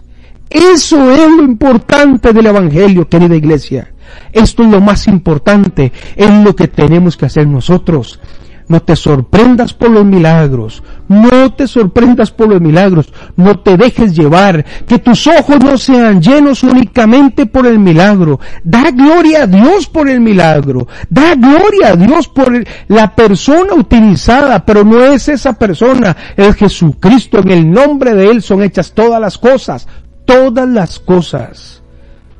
[0.48, 3.92] Eso es lo importante del Evangelio, querida iglesia.
[4.32, 8.20] Esto es lo más importante, es lo que tenemos que hacer nosotros.
[8.68, 14.16] No te sorprendas por los milagros, no te sorprendas por los milagros, no te dejes
[14.16, 18.40] llevar, que tus ojos no sean llenos únicamente por el milagro.
[18.64, 22.52] Da gloria a Dios por el milagro, da gloria a Dios por
[22.88, 28.42] la persona utilizada, pero no es esa persona, es Jesucristo, en el nombre de Él
[28.42, 29.86] son hechas todas las cosas,
[30.26, 31.82] todas las cosas,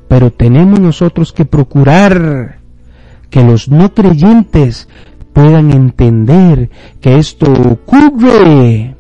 [0.09, 2.59] pero tenemos nosotros que procurar
[3.31, 4.89] que los no creyentes
[5.33, 6.71] puedan entender
[7.01, 8.95] que esto ocurre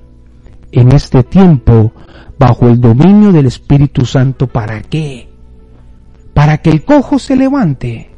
[0.73, 1.93] en este tiempo
[2.39, 4.47] bajo el dominio del Espíritu Santo.
[4.47, 5.29] ¿Para qué?
[6.35, 8.11] Para que el cojo se levante.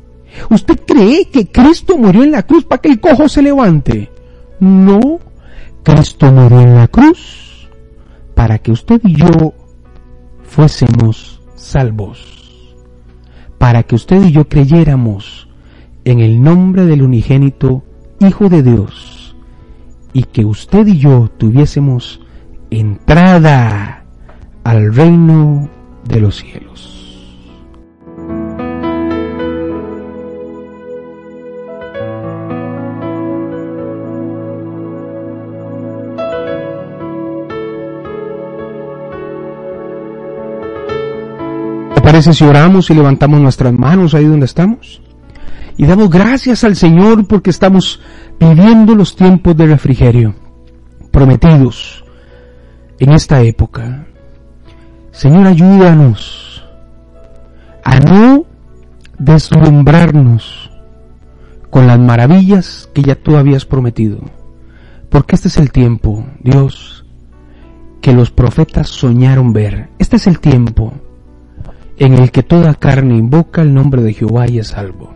[0.51, 4.11] ¿Usted cree que Cristo murió en la cruz para que el cojo se levante?
[4.61, 5.21] No,
[5.83, 7.69] Cristo murió en la cruz
[8.35, 9.55] para que usted y yo
[10.49, 12.75] fuésemos salvos,
[13.59, 15.49] para que usted y yo creyéramos
[16.05, 17.85] en el nombre del unigénito
[18.21, 19.37] Hijo de Dios
[20.13, 22.21] y que usted y yo tuviésemos
[22.71, 24.05] entrada
[24.65, 25.69] al reino
[26.05, 26.98] de los cielos.
[42.19, 45.01] Parece si oramos y levantamos nuestras manos ahí donde estamos?
[45.77, 48.01] Y damos gracias al Señor porque estamos
[48.41, 50.35] viviendo los tiempos de refrigerio
[51.13, 52.05] prometidos
[52.99, 54.05] en esta época.
[55.13, 56.65] Señor, ayúdanos
[57.85, 58.45] a no
[59.17, 60.73] deslumbrarnos
[61.71, 64.19] con las maravillas que ya tú habías prometido.
[65.09, 67.07] Porque este es el tiempo, Dios,
[68.01, 69.91] que los profetas soñaron ver.
[70.01, 70.93] Este es el tiempo
[71.99, 75.15] en el que toda carne invoca el nombre de Jehová y es salvo.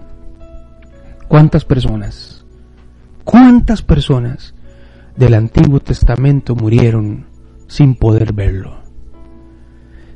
[1.29, 2.45] ¿Cuántas personas,
[3.25, 4.55] cuántas personas
[5.17, 7.27] del Antiguo Testamento murieron
[7.69, 8.81] sin poder verlo?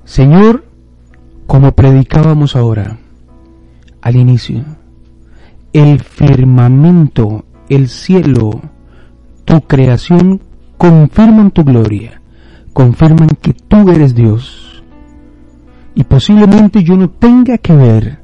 [0.04, 0.64] Señor,
[1.46, 2.98] como predicábamos ahora,
[4.02, 4.64] al inicio,
[5.72, 8.60] el firmamento, el cielo,
[9.44, 10.40] tu creación
[10.76, 12.20] confirman tu gloria,
[12.72, 14.65] confirman que tú eres Dios
[15.96, 18.18] y posiblemente yo no tenga que ver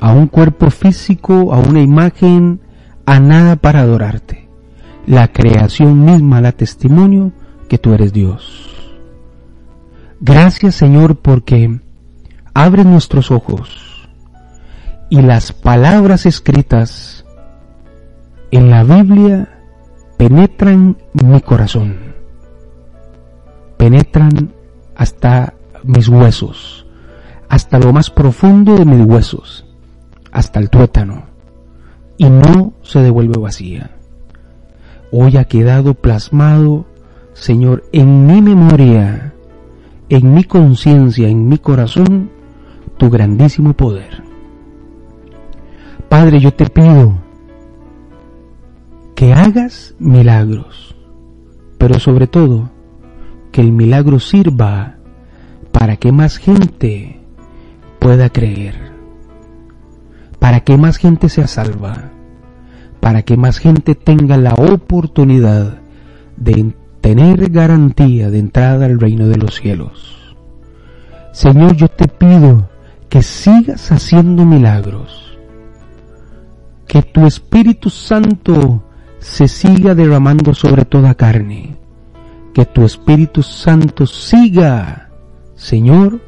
[0.00, 2.60] a un cuerpo físico, a una imagen,
[3.06, 4.48] a nada para adorarte.
[5.06, 7.30] La creación misma da testimonio
[7.68, 8.74] que tú eres Dios.
[10.20, 11.78] Gracias Señor porque
[12.54, 14.08] abres nuestros ojos
[15.10, 17.24] y las palabras escritas
[18.50, 19.60] en la Biblia
[20.16, 22.14] penetran mi corazón,
[23.76, 24.52] penetran
[24.96, 25.54] hasta
[25.84, 26.86] mis huesos,
[27.48, 29.66] hasta lo más profundo de mis huesos,
[30.32, 31.24] hasta el tuétano,
[32.16, 33.90] y no se devuelve vacía.
[35.12, 36.86] Hoy ha quedado plasmado,
[37.34, 39.34] Señor, en mi memoria,
[40.08, 42.30] en mi conciencia, en mi corazón,
[42.96, 44.22] tu grandísimo poder.
[46.08, 47.14] Padre, yo te pido
[49.14, 50.96] que hagas milagros,
[51.78, 52.70] pero sobre todo
[53.52, 54.93] que el milagro sirva
[55.74, 57.20] para que más gente
[57.98, 58.76] pueda creer,
[60.38, 62.12] para que más gente sea salva,
[63.00, 65.80] para que más gente tenga la oportunidad
[66.36, 70.36] de tener garantía de entrada al reino de los cielos.
[71.32, 72.70] Señor, yo te pido
[73.08, 75.36] que sigas haciendo milagros,
[76.86, 78.84] que tu Espíritu Santo
[79.18, 81.76] se siga derramando sobre toda carne,
[82.54, 85.03] que tu Espíritu Santo siga,
[85.64, 86.20] Señor,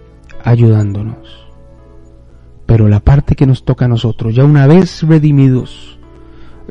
[0.44, 1.46] ayudándonos.
[2.64, 5.98] Pero la parte que nos toca a nosotros, ya una vez redimidos,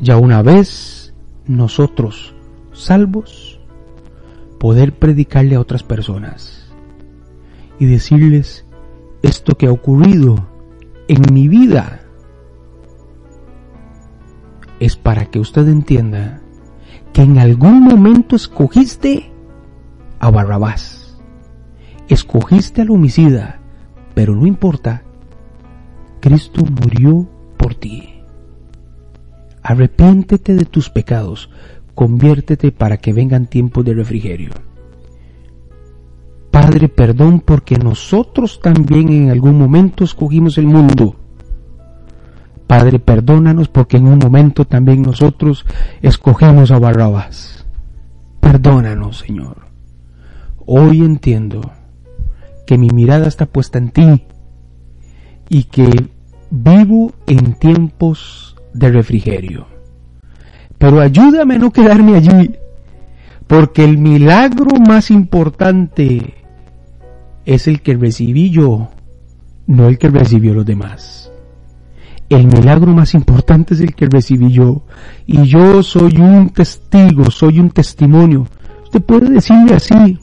[0.02, 1.14] ya una vez
[1.46, 2.34] nosotros
[2.74, 3.60] salvos,
[4.60, 6.74] poder predicarle a otras personas
[7.78, 8.66] y decirles
[9.22, 10.48] esto que ha ocurrido
[11.08, 12.02] en mi vida
[14.80, 16.42] es para que usted entienda
[17.14, 19.32] que en algún momento escogiste
[20.18, 21.05] a Barrabás,
[22.08, 23.60] escogiste al homicida,
[24.14, 25.04] pero no importa,
[26.20, 27.28] Cristo murió
[27.58, 28.22] por ti.
[29.62, 31.50] Arrepiéntete de tus pecados,
[31.94, 34.52] conviértete para que vengan tiempos de refrigerio.
[36.52, 41.16] Padre, perdón porque nosotros también en algún momento escogimos el mundo
[42.68, 45.66] Padre, perdónanos porque en un momento también nosotros
[46.02, 47.66] escogemos a Barrabás.
[48.40, 49.68] Perdónanos, Señor.
[50.66, 51.72] Hoy entiendo
[52.66, 54.24] que mi mirada está puesta en ti
[55.50, 56.10] y que
[56.50, 59.68] vivo en tiempos de refrigerio.
[60.78, 62.56] Pero ayúdame a no quedarme allí,
[63.48, 66.34] porque el milagro más importante
[67.46, 68.90] es el que recibí yo,
[69.68, 71.26] no el que recibió los demás
[72.30, 74.84] el milagro más importante es el que recibí yo.
[75.26, 78.48] Y yo soy un testigo, soy un testimonio.
[78.84, 80.20] Usted puede decirle así.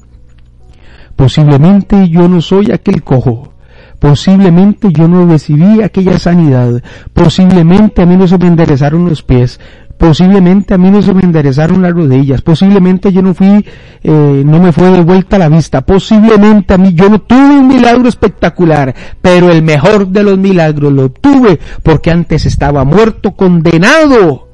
[1.17, 3.53] Posiblemente yo no soy aquel cojo.
[3.99, 6.83] Posiblemente yo no recibí aquella sanidad.
[7.13, 9.61] Posiblemente a mí no se me enderezaron los pies.
[10.03, 13.65] Posiblemente a mí no se me enderezaron las rodillas, posiblemente yo no fui,
[14.03, 17.69] eh, no me fue de vuelta la vista, posiblemente a mí yo no tuve un
[17.69, 24.49] milagro espectacular, pero el mejor de los milagros lo tuve porque antes estaba muerto, condenado.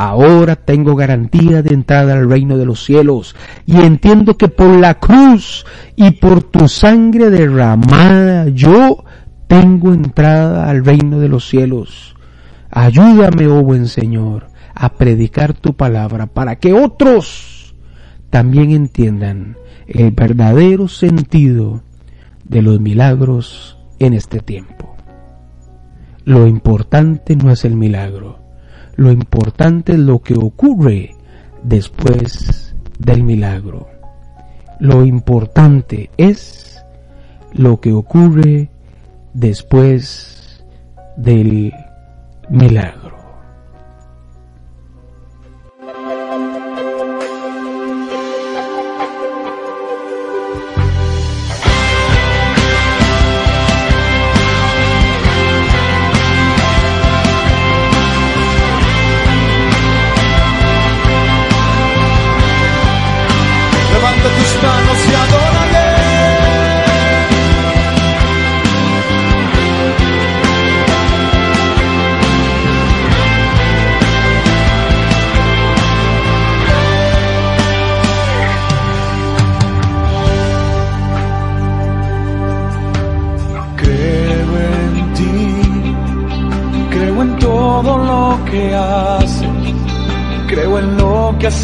[0.00, 3.34] Ahora tengo garantía de entrada al reino de los cielos
[3.66, 9.02] y entiendo que por la cruz y por tu sangre derramada yo
[9.48, 12.14] tengo entrada al reino de los cielos.
[12.70, 17.74] Ayúdame, oh buen Señor, a predicar tu palabra para que otros
[18.30, 19.56] también entiendan
[19.88, 21.82] el verdadero sentido
[22.44, 24.94] de los milagros en este tiempo.
[26.24, 28.38] Lo importante no es el milagro,
[28.98, 31.14] lo importante es lo que ocurre
[31.62, 33.86] después del milagro.
[34.80, 36.82] Lo importante es
[37.52, 38.70] lo que ocurre
[39.34, 40.64] después
[41.16, 41.72] del
[42.50, 42.97] milagro.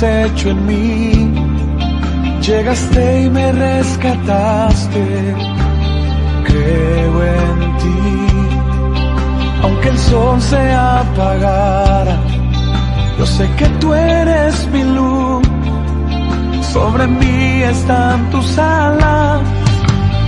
[0.03, 1.31] Hecho en mí.
[2.41, 5.35] Llegaste y me rescataste.
[6.45, 8.27] Creo en ti.
[9.63, 12.17] Aunque el sol se apagara,
[13.19, 15.43] yo sé que tú eres mi luz.
[16.73, 19.41] Sobre mí están tus alas.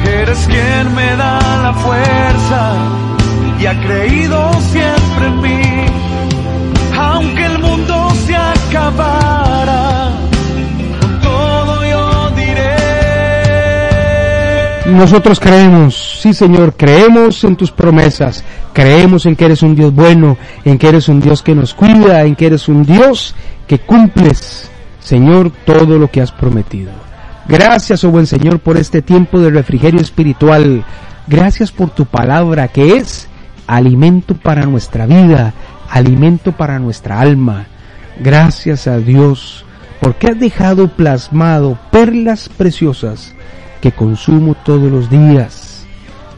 [0.04, 2.74] Eres quien me da la fuerza
[3.60, 5.86] y ha creído siempre en mí.
[6.98, 10.10] Aunque el mundo se acabara,
[11.22, 12.76] todo yo diré.
[14.86, 20.36] Nosotros creemos, sí Señor, creemos en tus promesas, creemos en que eres un Dios bueno,
[20.64, 23.34] en que eres un Dios que nos cuida, en que eres un Dios
[23.66, 24.70] que cumples,
[25.00, 26.90] Señor, todo lo que has prometido.
[27.48, 30.84] Gracias, oh buen Señor, por este tiempo de refrigerio espiritual.
[31.28, 33.28] Gracias por tu palabra que es
[33.68, 35.54] alimento para nuestra vida,
[35.88, 37.66] alimento para nuestra alma.
[38.20, 39.64] Gracias a Dios
[40.00, 43.34] porque has dejado plasmado perlas preciosas
[43.80, 45.84] que consumo todos los días.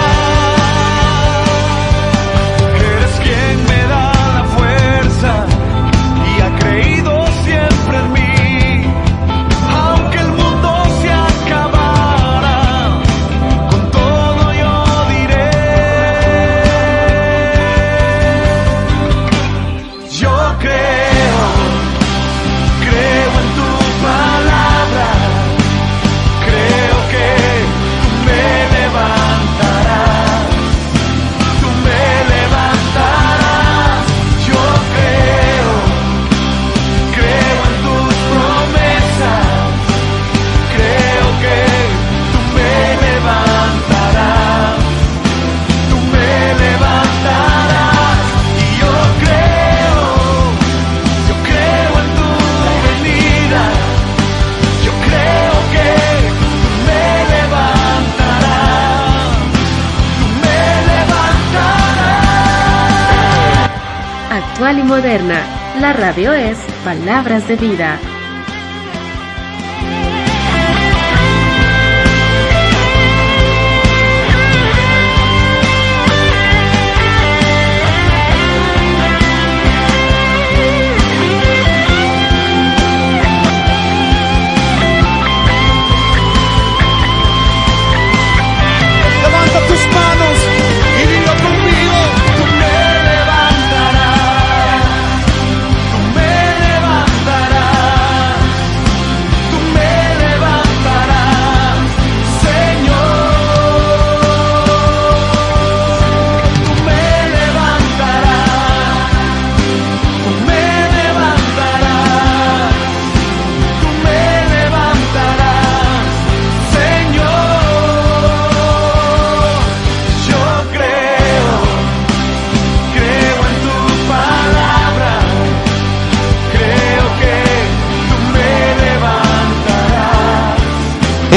[64.86, 65.41] moderna.
[65.81, 67.99] La radio es Palabras de Vida.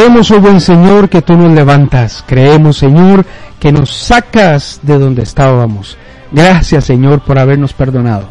[0.09, 2.25] Creemos, oh buen Señor, que tú nos levantas.
[2.27, 3.27] Creemos, Señor,
[3.61, 5.99] que nos sacas de donde estábamos.
[6.33, 8.27] Gracias, Señor, por habernos perdonado.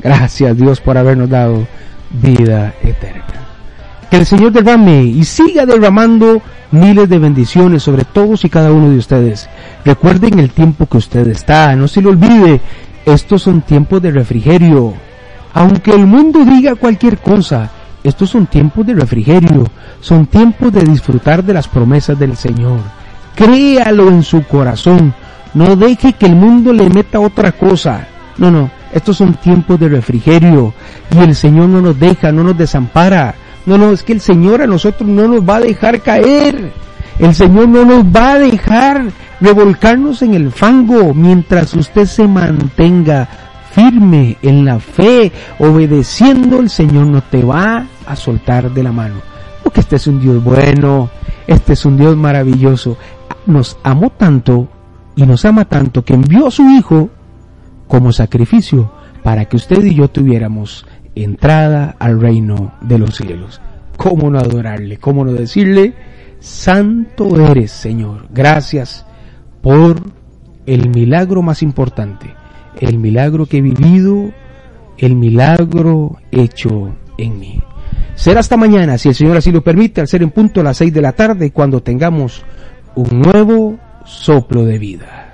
[0.00, 1.66] Gracias, Dios, por habernos dado
[2.12, 3.24] vida eterna.
[4.08, 8.88] Que el Señor derrame y siga derramando miles de bendiciones sobre todos y cada uno
[8.88, 9.48] de ustedes.
[9.84, 12.60] Recuerden el tiempo que usted está, no se lo olvide.
[13.04, 14.94] Estos son tiempos de refrigerio.
[15.54, 17.68] Aunque el mundo diga cualquier cosa,
[18.08, 19.66] estos son tiempos de refrigerio,
[20.00, 22.78] son tiempos de disfrutar de las promesas del Señor.
[23.34, 25.14] Créalo en su corazón,
[25.54, 28.06] no deje que el mundo le meta otra cosa.
[28.38, 30.72] No, no, estos son tiempos de refrigerio
[31.14, 33.34] y el Señor no nos deja, no nos desampara.
[33.64, 36.72] No, no, es que el Señor a nosotros no nos va a dejar caer.
[37.18, 39.06] El Señor no nos va a dejar
[39.40, 43.28] revolcarnos en el fango mientras usted se mantenga
[43.72, 49.16] firme en la fe, obedeciendo, el Señor no te va a soltar de la mano.
[49.62, 51.10] Porque este es un Dios bueno,
[51.46, 52.96] este es un Dios maravilloso.
[53.46, 54.68] Nos amó tanto
[55.16, 57.10] y nos ama tanto que envió a su Hijo
[57.88, 58.90] como sacrificio
[59.22, 63.60] para que usted y yo tuviéramos entrada al reino de los cielos.
[63.96, 64.98] ¿Cómo no adorarle?
[64.98, 65.94] ¿Cómo no decirle?
[66.38, 68.28] Santo eres, Señor.
[68.30, 69.06] Gracias
[69.62, 69.96] por
[70.66, 72.34] el milagro más importante
[72.80, 74.32] el milagro que he vivido,
[74.98, 77.62] el milagro hecho en mí.
[78.16, 80.78] Será hasta mañana, si el Señor así lo permite, al ser en punto a las
[80.78, 82.42] seis de la tarde, cuando tengamos
[82.96, 85.25] un nuevo soplo de vida.